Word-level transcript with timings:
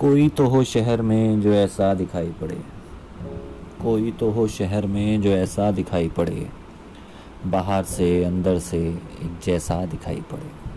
कोई 0.00 0.28
तो 0.28 0.46
हो 0.46 0.64
शहर 0.64 1.02
में 1.02 1.40
जो 1.40 1.52
ऐसा 1.52 1.94
दिखाई 1.94 2.28
पड़े। 2.40 2.58
कोई 3.82 4.12
तो 4.12 4.30
हो 4.30 4.48
शहर 4.48 4.86
में 4.86 5.22
जो 5.22 5.30
ऐसा 5.30 5.70
दिखाई 5.70 6.08
पड़े। 6.08 6.48
बाहर 7.46 7.84
से, 7.84 8.24
अंदर 8.24 8.58
से 8.58 8.88
एक 9.22 9.40
जैसा 9.44 9.86
दिखाई 9.86 10.22
पड़े। 10.30 10.68